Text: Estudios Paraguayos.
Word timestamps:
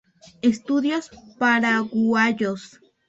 Estudios 0.41 1.11
Paraguayos. 1.37 2.79